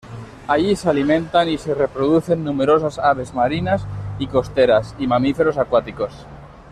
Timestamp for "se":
0.75-0.89, 1.59-1.75